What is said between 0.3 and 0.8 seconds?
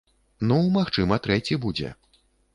Ну,